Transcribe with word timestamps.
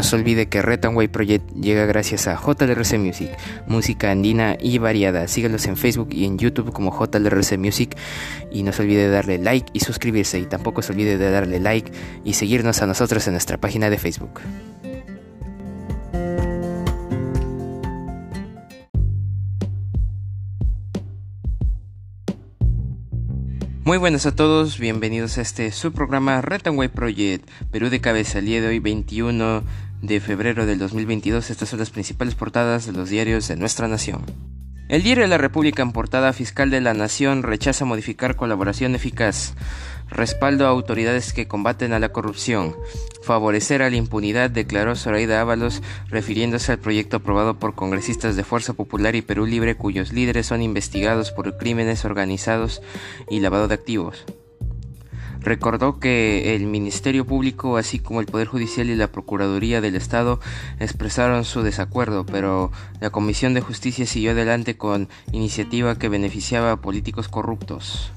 No 0.00 0.04
se 0.04 0.16
olvide 0.16 0.48
que 0.48 0.62
Way 0.62 1.08
Project 1.08 1.52
llega 1.52 1.84
gracias 1.84 2.26
a 2.26 2.34
JLRC 2.34 2.96
Music, 2.96 3.36
música 3.66 4.10
andina 4.10 4.56
y 4.58 4.78
variada. 4.78 5.28
Síganos 5.28 5.66
en 5.66 5.76
Facebook 5.76 6.08
y 6.12 6.24
en 6.24 6.38
YouTube 6.38 6.72
como 6.72 6.90
JLRC 6.90 7.58
Music 7.58 7.94
y 8.50 8.62
no 8.62 8.72
se 8.72 8.80
olvide 8.80 9.02
de 9.02 9.10
darle 9.10 9.36
like 9.36 9.68
y 9.74 9.80
suscribirse 9.80 10.38
y 10.38 10.46
tampoco 10.46 10.80
se 10.80 10.92
olvide 10.92 11.18
de 11.18 11.30
darle 11.30 11.60
like 11.60 11.92
y 12.24 12.32
seguirnos 12.32 12.80
a 12.80 12.86
nosotros 12.86 13.26
en 13.26 13.34
nuestra 13.34 13.58
página 13.58 13.90
de 13.90 13.98
Facebook. 13.98 14.40
Muy 23.90 23.98
buenas 23.98 24.24
a 24.24 24.36
todos, 24.36 24.78
bienvenidos 24.78 25.36
a 25.36 25.40
este 25.40 25.72
subprograma 25.72 26.40
Way 26.40 26.88
Project, 26.90 27.50
Perú 27.72 27.90
de 27.90 28.00
cabeza, 28.00 28.38
el 28.38 28.44
día 28.44 28.60
de 28.60 28.68
hoy 28.68 28.78
21 28.78 29.64
de 30.00 30.20
febrero 30.20 30.64
del 30.64 30.78
2022. 30.78 31.50
Estas 31.50 31.70
son 31.70 31.80
las 31.80 31.90
principales 31.90 32.36
portadas 32.36 32.86
de 32.86 32.92
los 32.92 33.10
diarios 33.10 33.48
de 33.48 33.56
nuestra 33.56 33.88
nación. 33.88 34.22
El 34.88 35.02
diario 35.02 35.24
de 35.24 35.28
la 35.28 35.38
República 35.38 35.82
en 35.82 35.90
portada 35.90 36.32
fiscal 36.32 36.70
de 36.70 36.80
la 36.80 36.94
Nación 36.94 37.42
rechaza 37.42 37.84
modificar 37.84 38.36
colaboración 38.36 38.94
eficaz, 38.94 39.54
respaldo 40.10 40.66
a 40.66 40.70
autoridades 40.70 41.32
que 41.32 41.48
combaten 41.48 41.92
a 41.92 41.98
la 41.98 42.10
corrupción, 42.10 42.76
favorecer 43.22 43.82
a 43.82 43.90
la 43.90 43.96
impunidad, 43.96 44.50
declaró 44.50 44.96
Zoraida 44.96 45.40
Ábalos, 45.40 45.82
refiriéndose 46.08 46.72
al 46.72 46.78
proyecto 46.78 47.18
aprobado 47.18 47.58
por 47.58 47.74
congresistas 47.74 48.36
de 48.36 48.44
Fuerza 48.44 48.72
Popular 48.72 49.14
y 49.14 49.22
Perú 49.22 49.46
Libre 49.46 49.76
cuyos 49.76 50.12
líderes 50.12 50.46
son 50.46 50.62
investigados 50.62 51.30
por 51.30 51.56
crímenes 51.56 52.04
organizados 52.04 52.82
y 53.28 53.40
lavado 53.40 53.68
de 53.68 53.74
activos. 53.74 54.24
Recordó 55.40 55.98
que 55.98 56.54
el 56.54 56.66
Ministerio 56.66 57.26
Público, 57.26 57.78
así 57.78 57.98
como 57.98 58.20
el 58.20 58.26
Poder 58.26 58.46
Judicial 58.46 58.90
y 58.90 58.94
la 58.94 59.10
Procuraduría 59.10 59.80
del 59.80 59.96
Estado, 59.96 60.38
expresaron 60.78 61.44
su 61.44 61.62
desacuerdo, 61.62 62.26
pero 62.26 62.70
la 63.00 63.08
Comisión 63.08 63.54
de 63.54 63.62
Justicia 63.62 64.04
siguió 64.04 64.32
adelante 64.32 64.76
con 64.76 65.08
iniciativa 65.32 65.98
que 65.98 66.10
beneficiaba 66.10 66.72
a 66.72 66.80
políticos 66.82 67.28
corruptos. 67.28 68.12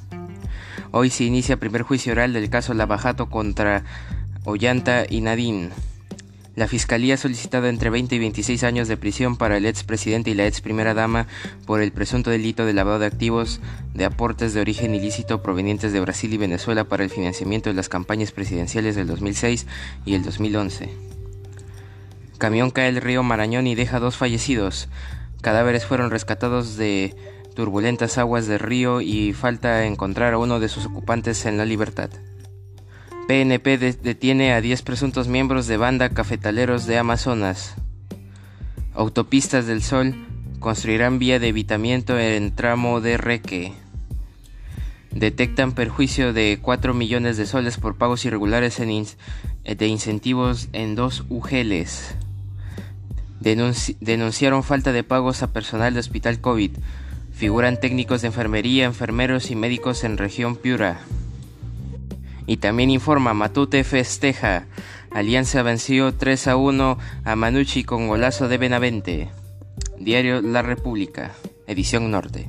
Hoy 0.95 1.09
se 1.09 1.23
inicia 1.23 1.58
primer 1.58 1.81
juicio 1.81 2.11
oral 2.11 2.33
del 2.33 2.52
caso 2.52 2.75
Lavajato 2.75 3.27
contra 3.27 3.83
Ollanta 4.44 5.05
y 5.09 5.22
Nadine. 5.22 5.69
La 6.55 6.67
Fiscalía 6.67 7.16
ha 7.16 7.17
solicitado 7.17 7.66
entre 7.66 7.89
20 7.89 8.13
y 8.13 8.19
26 8.19 8.63
años 8.63 8.88
de 8.88 8.95
prisión 8.95 9.35
para 9.35 9.58
el 9.58 9.66
expresidente 9.66 10.30
y 10.30 10.35
la 10.35 10.45
ex 10.45 10.61
primera 10.61 10.94
dama 10.94 11.25
por 11.66 11.81
el 11.81 11.91
presunto 11.91 12.30
delito 12.30 12.63
de 12.63 12.73
lavado 12.73 13.00
de 13.00 13.08
activos 13.08 13.59
de 13.95 14.05
aportes 14.05 14.53
de 14.53 14.61
origen 14.61 14.94
ilícito 14.94 15.41
provenientes 15.41 15.94
de 15.94 16.00
Brasil 16.00 16.31
y 16.31 16.38
Venezuela 16.38 16.83
para 16.83 17.03
el 17.03 17.09
financiamiento 17.09 17.72
de 17.72 17.75
las 17.75 17.89
campañas 17.89 18.31
presidenciales 18.31 18.95
del 18.95 19.07
2006 19.07 19.66
y 20.05 20.13
el 20.13 20.22
2011. 20.22 20.94
Camión 22.38 22.69
cae 22.69 22.89
el 22.89 23.02
río 23.02 23.23
Marañón 23.23 23.66
y 23.66 23.73
deja 23.73 24.00
dos 24.00 24.16
fallecidos. 24.16 24.89
Cadáveres 25.41 25.88
fueron 25.88 26.11
rescatados 26.11 26.78
de 26.78 27.16
turbulentas 27.53 28.17
aguas 28.17 28.47
del 28.47 28.59
río 28.59 29.01
y 29.01 29.33
falta 29.33 29.85
encontrar 29.85 30.33
a 30.33 30.37
uno 30.37 30.59
de 30.59 30.69
sus 30.69 30.85
ocupantes 30.85 31.45
en 31.45 31.57
la 31.57 31.65
libertad. 31.65 32.09
PNP 33.27 33.77
detiene 33.77 34.53
a 34.53 34.59
10 34.59 34.81
presuntos 34.81 35.27
miembros 35.27 35.67
de 35.67 35.77
banda 35.77 36.09
cafetaleros 36.09 36.85
de 36.85 36.97
Amazonas. 36.97 37.75
Autopistas 38.93 39.65
del 39.65 39.81
Sol 39.81 40.13
construirán 40.59 41.19
vía 41.19 41.39
de 41.39 41.47
evitamiento 41.47 42.19
en 42.19 42.53
tramo 42.53 42.99
de 42.99 43.17
Reque. 43.17 43.73
Detectan 45.11 45.73
perjuicio 45.73 46.33
de 46.33 46.59
4 46.61 46.94
millones 46.94 47.38
de 47.38 47.45
soles 47.45 47.78
por 47.78 47.95
pagos 47.95 48.25
irregulares 48.25 48.78
de 48.78 49.88
incentivos 49.88 50.69
en 50.73 50.95
dos 50.95 51.23
UGLs. 51.29 52.16
denunciaron 53.39 54.63
falta 54.63 54.91
de 54.91 55.03
pagos 55.03 55.44
a 55.44 55.53
personal 55.53 55.94
de 55.94 55.99
hospital 55.99 56.41
COVID. 56.41 56.72
Figuran 57.33 57.79
técnicos 57.79 58.21
de 58.21 58.27
enfermería, 58.27 58.85
enfermeros 58.85 59.51
y 59.51 59.55
médicos 59.55 60.03
en 60.03 60.17
región 60.17 60.55
Piura. 60.55 61.01
Y 62.45 62.57
también 62.57 62.89
informa, 62.89 63.33
Matute 63.33 63.83
festeja. 63.83 64.67
Alianza 65.11 65.63
venció 65.63 66.13
3 66.13 66.47
a 66.47 66.55
1 66.55 66.97
a 67.25 67.35
Manucci 67.35 67.83
con 67.83 68.07
golazo 68.07 68.47
de 68.47 68.57
Benavente. 68.57 69.29
Diario 69.99 70.41
La 70.41 70.61
República, 70.61 71.31
edición 71.67 72.11
norte. 72.11 72.47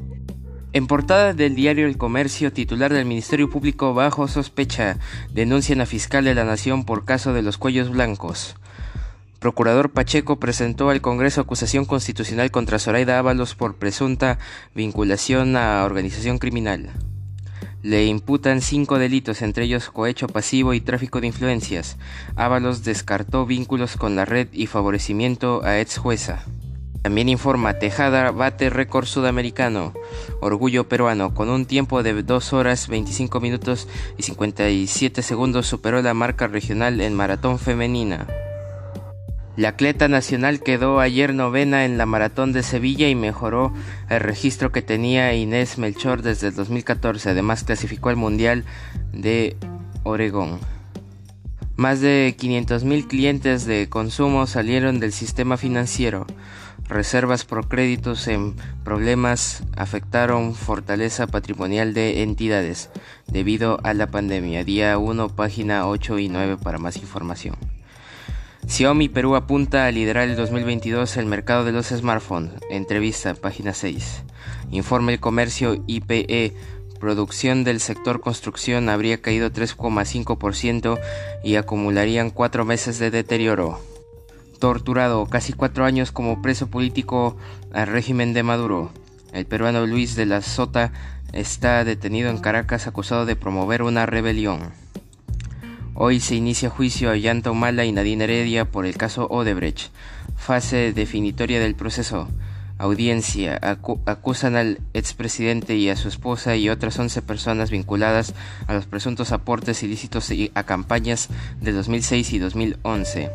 En 0.72 0.86
portada 0.88 1.34
del 1.34 1.54
diario 1.54 1.86
El 1.86 1.96
Comercio, 1.96 2.52
titular 2.52 2.92
del 2.92 3.04
Ministerio 3.04 3.48
Público 3.48 3.94
bajo 3.94 4.26
sospecha, 4.26 4.98
denuncian 5.32 5.80
a 5.80 5.86
fiscal 5.86 6.24
de 6.24 6.34
la 6.34 6.44
Nación 6.44 6.84
por 6.84 7.04
caso 7.04 7.32
de 7.32 7.42
los 7.42 7.58
cuellos 7.58 7.90
blancos. 7.90 8.56
Procurador 9.44 9.90
Pacheco 9.90 10.36
presentó 10.36 10.88
al 10.88 11.02
Congreso 11.02 11.42
acusación 11.42 11.84
constitucional 11.84 12.50
contra 12.50 12.78
Zoraida 12.78 13.18
Ábalos 13.18 13.54
por 13.54 13.74
presunta 13.74 14.38
vinculación 14.74 15.54
a 15.58 15.84
organización 15.84 16.38
criminal. 16.38 16.88
Le 17.82 18.06
imputan 18.06 18.62
cinco 18.62 18.98
delitos, 18.98 19.42
entre 19.42 19.64
ellos 19.66 19.90
cohecho 19.90 20.28
pasivo 20.28 20.72
y 20.72 20.80
tráfico 20.80 21.20
de 21.20 21.26
influencias. 21.26 21.98
Ábalos 22.36 22.84
descartó 22.84 23.44
vínculos 23.44 23.98
con 23.98 24.16
la 24.16 24.24
red 24.24 24.48
y 24.50 24.66
favorecimiento 24.66 25.62
a 25.62 25.78
ex 25.78 25.98
jueza. 25.98 26.46
También 27.02 27.28
informa, 27.28 27.74
Tejada 27.74 28.30
bate 28.30 28.70
récord 28.70 29.04
sudamericano, 29.04 29.92
orgullo 30.40 30.88
peruano, 30.88 31.34
con 31.34 31.50
un 31.50 31.66
tiempo 31.66 32.02
de 32.02 32.22
2 32.22 32.52
horas 32.54 32.88
25 32.88 33.40
minutos 33.40 33.88
y 34.16 34.22
57 34.22 35.20
segundos 35.20 35.66
superó 35.66 36.00
la 36.00 36.14
marca 36.14 36.46
regional 36.46 37.02
en 37.02 37.12
maratón 37.12 37.58
femenina. 37.58 38.26
La 39.56 39.68
atleta 39.68 40.08
nacional 40.08 40.60
quedó 40.60 40.98
ayer 40.98 41.32
novena 41.32 41.84
en 41.84 41.96
la 41.96 42.06
maratón 42.06 42.52
de 42.52 42.64
Sevilla 42.64 43.08
y 43.08 43.14
mejoró 43.14 43.72
el 44.10 44.18
registro 44.18 44.72
que 44.72 44.82
tenía 44.82 45.32
Inés 45.34 45.78
Melchor 45.78 46.22
desde 46.22 46.48
el 46.48 46.56
2014. 46.56 47.30
Además 47.30 47.62
clasificó 47.62 48.08
al 48.08 48.16
Mundial 48.16 48.64
de 49.12 49.56
Oregón. 50.02 50.58
Más 51.76 52.00
de 52.00 52.34
500.000 52.36 53.06
clientes 53.06 53.64
de 53.64 53.88
consumo 53.88 54.48
salieron 54.48 54.98
del 54.98 55.12
sistema 55.12 55.56
financiero. 55.56 56.26
Reservas 56.88 57.44
por 57.44 57.68
créditos 57.68 58.26
en 58.26 58.56
problemas 58.84 59.62
afectaron 59.76 60.54
fortaleza 60.54 61.28
patrimonial 61.28 61.94
de 61.94 62.22
entidades 62.22 62.90
debido 63.28 63.78
a 63.84 63.94
la 63.94 64.08
pandemia. 64.08 64.64
Día 64.64 64.98
1, 64.98 65.28
página 65.28 65.86
8 65.86 66.18
y 66.18 66.28
9 66.28 66.56
para 66.62 66.78
más 66.78 66.96
información. 66.96 67.73
Xiaomi 68.66 69.08
Perú 69.08 69.36
apunta 69.36 69.86
a 69.86 69.90
liderar 69.92 70.28
el 70.28 70.36
2022 70.36 71.16
el 71.18 71.26
mercado 71.26 71.64
de 71.64 71.72
los 71.72 71.88
smartphones. 71.88 72.52
Entrevista, 72.70 73.34
página 73.34 73.74
6. 73.74 74.22
Informe 74.70 75.12
el 75.12 75.20
comercio 75.20 75.84
IPE. 75.86 76.54
Producción 76.98 77.62
del 77.62 77.80
sector 77.80 78.20
construcción 78.20 78.88
habría 78.88 79.20
caído 79.20 79.50
3,5% 79.50 80.98
y 81.44 81.56
acumularían 81.56 82.30
cuatro 82.30 82.64
meses 82.64 82.98
de 82.98 83.10
deterioro. 83.10 83.78
Torturado 84.58 85.26
casi 85.26 85.52
cuatro 85.52 85.84
años 85.84 86.10
como 86.10 86.40
preso 86.40 86.68
político 86.68 87.36
al 87.72 87.86
régimen 87.86 88.32
de 88.32 88.42
Maduro. 88.42 88.90
El 89.32 89.44
peruano 89.44 89.86
Luis 89.86 90.16
de 90.16 90.26
la 90.26 90.40
Sota 90.40 90.92
está 91.32 91.84
detenido 91.84 92.30
en 92.30 92.38
Caracas 92.38 92.86
acusado 92.86 93.26
de 93.26 93.36
promover 93.36 93.82
una 93.82 94.06
rebelión. 94.06 94.83
Hoy 95.96 96.18
se 96.18 96.34
inicia 96.34 96.70
juicio 96.70 97.08
a 97.10 97.16
Yanta 97.16 97.52
Humala 97.52 97.84
y 97.84 97.92
Nadine 97.92 98.24
Heredia 98.24 98.64
por 98.64 98.84
el 98.84 98.96
caso 98.96 99.28
Odebrecht. 99.30 99.92
Fase 100.36 100.92
definitoria 100.92 101.60
del 101.60 101.76
proceso. 101.76 102.28
Audiencia. 102.78 103.60
acusan 104.04 104.56
al 104.56 104.80
expresidente 104.92 105.76
y 105.76 105.90
a 105.90 105.96
su 105.96 106.08
esposa 106.08 106.56
y 106.56 106.68
otras 106.68 106.98
11 106.98 107.22
personas 107.22 107.70
vinculadas 107.70 108.34
a 108.66 108.74
los 108.74 108.86
presuntos 108.86 109.30
aportes 109.30 109.84
ilícitos 109.84 110.32
a 110.54 110.62
campañas 110.64 111.28
de 111.60 111.70
2006 111.70 112.32
y 112.32 112.38
2011. 112.40 113.30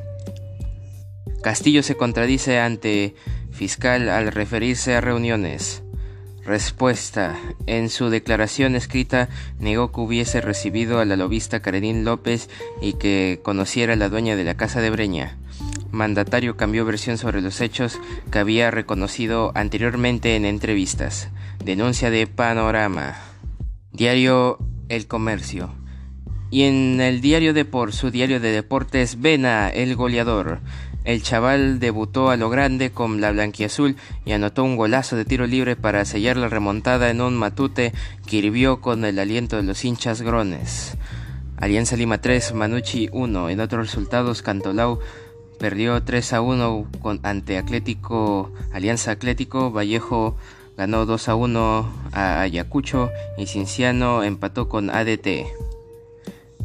Castillo 1.41 1.81
se 1.81 1.95
contradice 1.95 2.59
ante 2.59 3.15
fiscal 3.51 4.09
al 4.09 4.33
referirse 4.33 4.95
a 4.95 5.01
reuniones. 5.01 5.83
Respuesta. 6.49 7.37
En 7.67 7.89
su 7.89 8.09
declaración 8.09 8.73
escrita 8.73 9.29
negó 9.59 9.91
que 9.91 10.01
hubiese 10.01 10.41
recibido 10.41 10.99
a 10.99 11.05
la 11.05 11.15
lobista 11.15 11.59
Karenín 11.59 12.03
López 12.03 12.49
y 12.81 12.93
que 12.93 13.39
conociera 13.43 13.93
a 13.93 13.95
la 13.95 14.09
dueña 14.09 14.35
de 14.35 14.43
la 14.43 14.57
casa 14.57 14.81
de 14.81 14.89
Breña. 14.89 15.37
Mandatario 15.91 16.57
cambió 16.57 16.85
versión 16.85 17.19
sobre 17.19 17.43
los 17.43 17.61
hechos 17.61 17.99
que 18.31 18.39
había 18.39 18.71
reconocido 18.71 19.51
anteriormente 19.53 20.35
en 20.35 20.45
entrevistas. 20.45 21.29
Denuncia 21.63 22.09
de 22.09 22.25
Panorama. 22.25 23.15
Diario 23.91 24.57
El 24.87 25.05
Comercio. 25.05 25.69
Y 26.49 26.63
en 26.63 26.99
el 26.99 27.21
diario 27.21 27.53
de 27.53 27.65
por 27.65 27.93
su 27.93 28.09
diario 28.09 28.39
de 28.39 28.51
deportes, 28.51 29.21
Vena, 29.21 29.69
el 29.69 29.95
goleador. 29.95 30.61
El 31.05 31.23
chaval 31.23 31.79
debutó 31.79 32.29
a 32.29 32.37
lo 32.37 32.49
grande 32.49 32.91
con 32.91 33.21
la 33.21 33.31
blanquiazul 33.31 33.95
y 34.25 34.33
anotó 34.33 34.63
un 34.63 34.75
golazo 34.75 35.15
de 35.15 35.25
tiro 35.25 35.47
libre 35.47 35.75
para 35.75 36.05
sellar 36.05 36.37
la 36.37 36.49
remontada 36.49 37.09
en 37.09 37.21
un 37.21 37.37
matute 37.37 37.93
que 38.27 38.37
hirvió 38.37 38.81
con 38.81 39.05
el 39.05 39.17
aliento 39.17 39.55
de 39.55 39.63
los 39.63 39.83
hinchas 39.85 40.21
grones. 40.21 40.97
Alianza 41.57 41.95
Lima 41.95 42.19
3, 42.19 42.53
Manucci 42.53 43.09
1. 43.11 43.49
En 43.49 43.59
otros 43.59 43.87
resultados, 43.87 44.41
Cantolao 44.41 44.99
perdió 45.59 46.01
3 46.01 46.33
a 46.33 46.41
1 46.41 46.87
con, 47.01 47.19
ante 47.23 47.57
Atlético, 47.57 48.51
Alianza 48.71 49.11
Atlético, 49.11 49.71
Vallejo 49.71 50.37
ganó 50.77 51.05
2 51.05 51.27
a 51.27 51.35
1 51.35 51.91
a 52.13 52.41
Ayacucho 52.41 53.09
y 53.37 53.45
Cinciano 53.47 54.23
empató 54.23 54.69
con 54.69 54.89
ADT. 54.89 55.45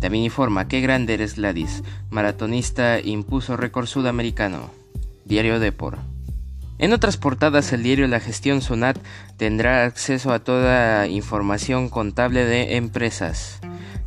También 0.00 0.24
informa, 0.24 0.68
qué 0.68 0.80
grande 0.80 1.14
eres 1.14 1.36
Gladys, 1.36 1.82
maratonista 2.10 3.00
impuso 3.00 3.56
récord 3.56 3.86
sudamericano. 3.86 4.70
Diario 5.24 5.58
Depor. 5.58 5.98
En 6.78 6.92
otras 6.92 7.16
portadas, 7.16 7.72
el 7.72 7.82
diario 7.82 8.08
La 8.08 8.20
Gestión 8.20 8.60
Sunat 8.60 8.98
tendrá 9.36 9.84
acceso 9.84 10.32
a 10.32 10.40
toda 10.40 11.06
información 11.06 11.88
contable 11.88 12.44
de 12.44 12.76
empresas. 12.76 13.60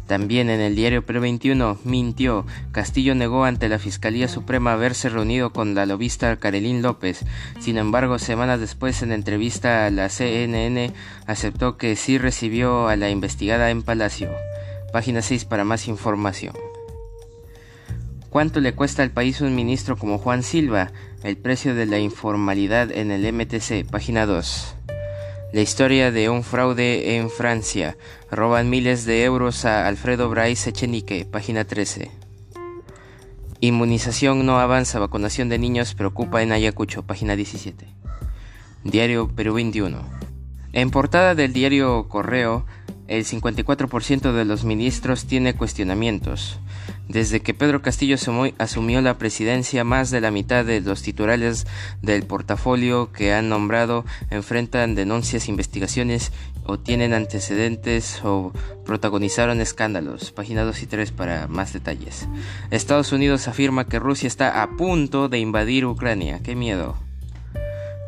También 0.06 0.50
en 0.50 0.62
el 0.62 0.76
diario 0.76 1.06
Pre 1.06 1.20
21 1.20 1.80
mintió. 1.84 2.46
Castillo 2.72 3.14
negó 3.14 3.44
ante 3.44 3.68
la 3.68 3.78
Fiscalía 3.78 4.28
Suprema 4.30 4.74
haberse 4.74 5.10
reunido 5.10 5.52
con 5.52 5.76
la 5.76 5.86
lobista 5.86 6.38
Carolín 6.38 6.82
López. 6.82 7.26
Sin 7.60 7.78
embargo, 7.78 8.18
semanas 8.18 8.60
después, 8.62 9.02
en 9.02 9.12
entrevista 9.12 9.86
a 9.86 9.92
la 9.92 10.08
CNN, 10.10 10.94
aceptó 11.26 11.78
que 11.78 11.96
sí 11.98 12.18
recibió 12.18 12.88
a 12.88 12.96
la 12.96 13.10
investigada 13.10 13.70
en 13.70 13.84
Palacio. 13.84 14.30
Página 14.92 15.22
6 15.22 15.46
para 15.46 15.64
más 15.64 15.88
información. 15.88 16.54
¿Cuánto 18.30 18.60
le 18.60 18.74
cuesta 18.74 19.04
al 19.04 19.12
país 19.12 19.42
un 19.42 19.56
ministro 19.56 19.98
como 19.98 20.18
Juan 20.18 20.44
Silva? 20.44 20.92
El 21.24 21.38
precio 21.38 21.76
de 21.76 21.86
la 21.86 22.00
informalidad 22.00 22.92
en 22.92 23.12
el 23.12 23.32
MTC. 23.34 23.90
Página 23.90 24.26
2. 24.26 24.76
La 25.54 25.62
historia 25.62 26.12
de 26.12 26.30
un 26.30 26.44
fraude 26.44 27.16
en 27.16 27.30
Francia. 27.30 27.98
Roban 28.30 28.70
miles 28.70 29.06
de 29.06 29.24
euros 29.24 29.66
a 29.66 29.88
Alfredo 29.88 30.30
Bryce 30.30 30.70
Echenique. 30.70 31.26
Página 31.26 31.64
13. 31.64 32.12
Inmunización 33.62 34.46
no 34.46 34.60
avanza. 34.60 35.00
Vacunación 35.00 35.50
de 35.50 35.58
niños 35.58 35.96
preocupa 35.96 36.44
en 36.44 36.52
Ayacucho. 36.52 37.04
Página 37.04 37.36
17. 37.36 37.88
Diario 38.84 39.30
Perú 39.30 39.56
21. 39.56 40.00
En 40.74 40.92
portada 40.92 41.34
del 41.34 41.54
diario 41.54 42.08
Correo, 42.08 42.66
el 43.08 43.26
54% 43.26 44.32
de 44.34 44.46
los 44.46 44.64
ministros 44.64 45.26
tiene 45.26 45.54
cuestionamientos. 45.56 46.60
Desde 47.08 47.40
que 47.40 47.54
Pedro 47.54 47.82
Castillo 47.82 48.18
asumió 48.58 49.02
la 49.02 49.18
presidencia, 49.18 49.86
más 49.86 50.12
de 50.12 50.20
la 50.20 50.30
mitad 50.30 50.66
de 50.66 50.82
los 50.82 51.02
titulares 51.02 51.66
del 52.02 52.24
portafolio 52.24 53.12
que 53.14 53.34
han 53.34 53.48
nombrado 53.48 54.04
enfrentan 54.30 54.94
denuncias, 54.94 55.48
investigaciones 55.48 56.34
o 56.66 56.78
tienen 56.78 57.14
antecedentes 57.14 58.20
o 58.26 58.52
protagonizaron 58.86 59.62
escándalos. 59.62 60.32
Página 60.34 60.64
2 60.64 60.84
y 60.84 60.86
3 60.88 61.12
para 61.14 61.48
más 61.48 61.72
detalles. 61.72 62.28
Estados 62.72 63.14
Unidos 63.14 63.48
afirma 63.48 63.86
que 63.86 64.00
Rusia 64.00 64.28
está 64.28 64.62
a 64.62 64.72
punto 64.72 65.30
de 65.30 65.40
invadir 65.40 65.86
Ucrania. 65.86 66.42
¡Qué 66.44 66.56
miedo! 66.56 66.98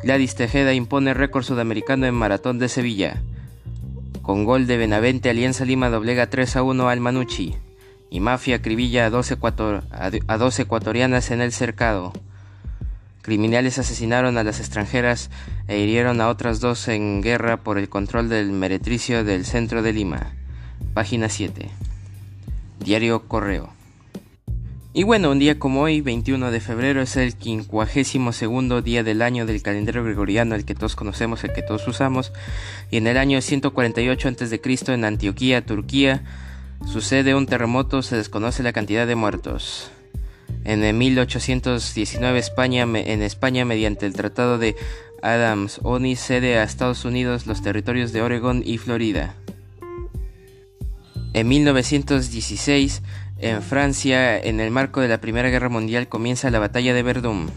Gladys 0.02 0.34
Tejeda 0.34 0.74
impone 0.74 1.14
récord 1.14 1.44
sudamericano 1.44 2.06
en 2.06 2.14
maratón 2.14 2.58
de 2.58 2.68
Sevilla. 2.68 3.22
Con 4.22 4.44
gol 4.44 4.66
de 4.66 4.76
Benavente, 4.76 5.30
Alianza 5.30 5.64
Lima 5.64 5.88
doblega 5.88 6.28
3 6.28 6.56
a 6.56 6.62
1 6.62 6.88
al 6.88 7.00
Manucci. 7.00 7.56
Y 8.10 8.20
Mafia 8.20 8.56
acribilla 8.56 9.06
a 9.06 9.10
dos, 9.10 9.32
a 9.32 10.36
dos 10.38 10.58
ecuatorianas 10.58 11.30
en 11.30 11.40
el 11.40 11.52
cercado. 11.52 12.12
Criminales 13.22 13.78
asesinaron 13.78 14.38
a 14.38 14.44
las 14.44 14.60
extranjeras 14.60 15.30
e 15.68 15.78
hirieron 15.78 16.20
a 16.20 16.28
otras 16.28 16.60
dos 16.60 16.88
en 16.88 17.22
guerra 17.22 17.58
por 17.58 17.78
el 17.78 17.88
control 17.88 18.28
del 18.28 18.50
meretricio 18.50 19.24
del 19.24 19.44
centro 19.44 19.82
de 19.82 19.92
Lima. 19.92 20.32
Página 20.94 21.28
7. 21.28 21.70
Diario 22.80 23.28
Correo. 23.28 23.79
Y 24.92 25.04
bueno, 25.04 25.30
un 25.30 25.38
día 25.38 25.56
como 25.56 25.82
hoy, 25.82 26.00
21 26.00 26.50
de 26.50 26.58
febrero, 26.58 27.00
es 27.00 27.16
el 27.16 27.36
quincuagésimo 27.36 28.32
segundo 28.32 28.82
día 28.82 29.04
del 29.04 29.22
año 29.22 29.46
del 29.46 29.62
calendario 29.62 30.02
gregoriano, 30.02 30.56
el 30.56 30.64
que 30.64 30.74
todos 30.74 30.96
conocemos, 30.96 31.44
el 31.44 31.52
que 31.52 31.62
todos 31.62 31.86
usamos. 31.86 32.32
Y 32.90 32.96
en 32.96 33.06
el 33.06 33.16
año 33.16 33.40
148 33.40 34.28
a.C., 34.28 34.60
en 34.88 35.04
Antioquía, 35.04 35.64
Turquía, 35.64 36.24
sucede 36.90 37.36
un 37.36 37.46
terremoto, 37.46 38.02
se 38.02 38.16
desconoce 38.16 38.64
la 38.64 38.72
cantidad 38.72 39.06
de 39.06 39.14
muertos. 39.14 39.92
En 40.64 40.98
1819 40.98 42.40
España, 42.40 42.82
en 42.82 43.22
España, 43.22 43.64
mediante 43.64 44.06
el 44.06 44.12
Tratado 44.12 44.58
de 44.58 44.74
Adams-Onis, 45.22 46.18
cede 46.18 46.58
a 46.58 46.64
Estados 46.64 47.04
Unidos 47.04 47.46
los 47.46 47.62
territorios 47.62 48.12
de 48.12 48.22
Oregón 48.22 48.64
y 48.66 48.78
Florida. 48.78 49.36
En 51.32 51.46
1916 51.46 53.02
en 53.40 53.62
Francia, 53.62 54.38
en 54.38 54.60
el 54.60 54.70
marco 54.70 55.00
de 55.00 55.08
la 55.08 55.20
Primera 55.20 55.48
Guerra 55.48 55.68
Mundial, 55.68 56.08
comienza 56.08 56.50
la 56.50 56.58
Batalla 56.58 56.94
de 56.94 57.02
Verdún. 57.02 57.50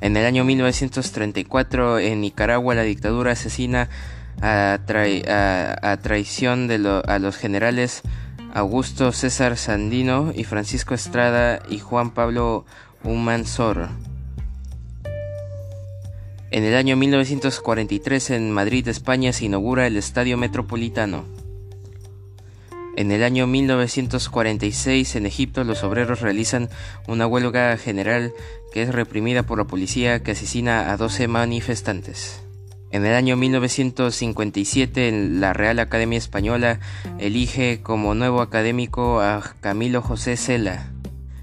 En 0.00 0.16
el 0.16 0.24
año 0.24 0.44
1934, 0.44 1.98
en 1.98 2.20
Nicaragua, 2.20 2.74
la 2.74 2.82
dictadura 2.82 3.32
asesina 3.32 3.88
a, 4.40 4.78
traición 6.02 6.68
de 6.68 7.02
a 7.06 7.18
los 7.18 7.36
generales 7.36 8.02
Augusto 8.54 9.12
César 9.12 9.56
Sandino 9.56 10.32
y 10.34 10.44
Francisco 10.44 10.94
Estrada 10.94 11.60
y 11.68 11.78
Juan 11.78 12.10
Pablo 12.12 12.64
Humansor. 13.04 13.88
En 16.50 16.64
el 16.64 16.74
año 16.74 16.96
1943, 16.96 18.30
en 18.30 18.50
Madrid, 18.50 18.88
España, 18.88 19.32
se 19.32 19.44
inaugura 19.44 19.86
el 19.86 19.96
Estadio 19.96 20.36
Metropolitano. 20.36 21.39
En 23.00 23.12
el 23.12 23.22
año 23.22 23.46
1946 23.46 25.16
en 25.16 25.24
Egipto 25.24 25.64
los 25.64 25.82
obreros 25.84 26.20
realizan 26.20 26.68
una 27.08 27.26
huelga 27.26 27.78
general 27.78 28.30
que 28.74 28.82
es 28.82 28.94
reprimida 28.94 29.42
por 29.42 29.56
la 29.56 29.64
policía 29.64 30.22
que 30.22 30.32
asesina 30.32 30.92
a 30.92 30.98
12 30.98 31.26
manifestantes. 31.26 32.42
En 32.90 33.06
el 33.06 33.14
año 33.14 33.38
1957 33.38 35.12
la 35.30 35.54
Real 35.54 35.78
Academia 35.78 36.18
Española 36.18 36.78
elige 37.18 37.80
como 37.80 38.14
nuevo 38.14 38.42
académico 38.42 39.22
a 39.22 39.54
Camilo 39.62 40.02
José 40.02 40.36
Cela. 40.36 40.90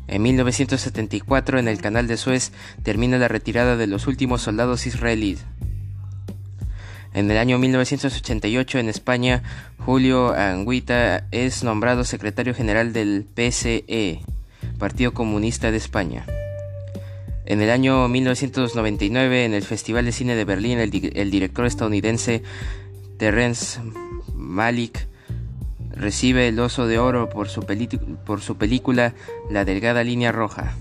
En 0.08 0.22
1974 0.22 1.58
en 1.58 1.68
el 1.68 1.82
Canal 1.82 2.06
de 2.08 2.18
Suez 2.18 2.52
termina 2.84 3.18
la 3.18 3.30
retirada 3.30 3.78
de 3.78 3.88
los 3.88 4.06
últimos 4.06 4.44
soldados 4.44 4.86
israelíes. 4.86 5.44
En 7.14 7.32
el 7.32 7.38
año 7.38 7.58
1988 7.58 8.80
en 8.80 8.90
España, 8.90 9.44
Julio 9.80 10.34
Anguita 10.34 11.26
es 11.32 11.64
nombrado 11.64 12.04
secretario 12.04 12.54
general 12.54 12.94
del 12.94 13.26
PCE, 13.34 14.22
Partido 14.78 15.14
Comunista 15.14 15.72
de 15.72 15.78
España. 15.78 16.26
En 17.46 17.62
el 17.62 17.70
año 17.70 18.08
1999, 18.10 19.46
en 19.46 19.54
el 19.54 19.64
Festival 19.64 20.06
de 20.06 20.12
Cine 20.12 20.36
de 20.36 20.44
Berlín, 20.44 20.80
el, 20.80 20.92
director 21.32 21.66
estadounidense 21.66 22.44
Terrence 23.18 23.80
Malick 24.36 25.08
recibe 25.92 26.50
el 26.50 26.60
Oso 26.60 26.88
de 26.88 27.00
Oro 27.00 27.30
por 27.30 27.50
su, 27.50 27.66
por 28.26 28.42
su 28.42 28.58
película 28.58 29.14
La 29.50 29.66
Delgada 29.66 30.04
Línea 30.04 30.32
Roja. 30.32 30.76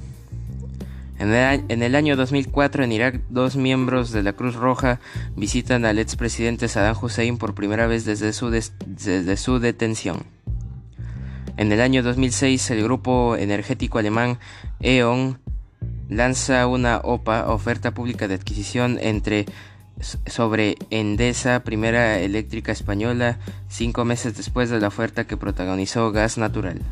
En 1.19 1.83
el, 1.83 1.95
año 1.95 2.15
2004 2.15 2.85
en 2.85 2.93
Irak, 2.93 3.21
dos 3.31 3.57
miembros 3.57 4.13
de 4.13 4.23
la 4.23 4.35
Cruz 4.35 4.55
Roja 4.55 5.01
visitan 5.35 5.87
al 5.87 5.99
expresidente 5.99 6.69
Saddam 6.69 6.97
Hussein 7.01 7.39
por 7.39 7.55
primera 7.55 7.87
vez 7.87 8.05
desde 8.05 8.33
su, 8.35 9.59
detención. 9.59 10.25
En 11.57 11.73
el 11.73 11.81
año 11.81 12.03
2006 12.03 12.71
el 12.71 12.83
grupo 12.83 13.35
energético 13.37 13.99
alemán 13.99 14.39
E.ON 14.81 15.39
lanza 16.11 16.67
una 16.67 16.99
OPA, 16.99 17.51
oferta 17.51 17.95
pública 17.95 18.29
de 18.29 18.35
adquisición 18.35 18.99
sobre 20.27 20.77
Endesa, 20.91 21.65
primera 21.65 22.19
eléctrica 22.19 22.73
española, 22.73 23.39
cinco 23.69 24.05
meses 24.05 24.37
después 24.37 24.69
de 24.69 24.81
la 24.81 24.89
oferta 24.89 25.27
que 25.27 25.39
protagonizó 25.39 26.13
Gas 26.13 26.37
Natural. 26.37 26.83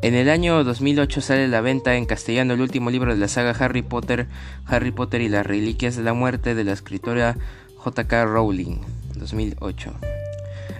En 0.00 0.14
el 0.14 0.30
año 0.30 0.62
2008 0.62 1.20
sale 1.20 1.44
a 1.46 1.48
la 1.48 1.60
venta 1.60 1.96
en 1.96 2.06
castellano 2.06 2.54
el 2.54 2.60
último 2.60 2.90
libro 2.90 3.12
de 3.12 3.18
la 3.18 3.26
saga 3.26 3.50
Harry 3.50 3.82
Potter, 3.82 4.28
Harry 4.64 4.92
Potter 4.92 5.20
y 5.22 5.28
las 5.28 5.44
Reliquias 5.44 5.96
de 5.96 6.04
la 6.04 6.12
Muerte 6.12 6.54
de 6.54 6.62
la 6.62 6.72
escritora 6.72 7.36
J.K. 7.76 8.24
Rowling, 8.26 8.76
2008. 9.16 9.92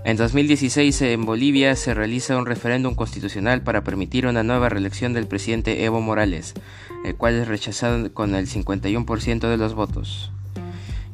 En 0.04 0.16
2016 0.16 1.02
en 1.02 1.24
Bolivia 1.24 1.74
se 1.74 1.94
realiza 1.94 2.36
un 2.36 2.46
referéndum 2.46 2.94
constitucional 2.94 3.62
para 3.62 3.82
permitir 3.82 4.24
una 4.24 4.44
nueva 4.44 4.68
reelección 4.68 5.14
del 5.14 5.26
presidente 5.26 5.84
Evo 5.84 6.00
Morales, 6.00 6.54
el 7.04 7.16
cual 7.16 7.34
es 7.34 7.48
rechazado 7.48 8.14
con 8.14 8.36
el 8.36 8.46
51% 8.46 9.48
de 9.50 9.56
los 9.56 9.74
votos. 9.74 10.30